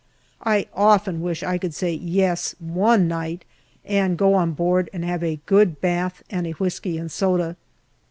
I 0.43 0.65
often 0.73 1.21
wish 1.21 1.43
I 1.43 1.59
could 1.59 1.75
say" 1.75 1.91
Yes" 1.93 2.55
one 2.83 3.07
night, 3.07 3.45
and 3.85 4.17
go 4.17 4.33
on 4.33 4.53
board 4.53 4.89
and 4.93 5.05
have 5.05 5.21
a 5.23 5.39
good 5.45 5.79
bath 5.79 6.23
and 6.27 6.47
a 6.47 6.53
whisky 6.53 6.97
and 6.97 7.11
soda. 7.11 7.55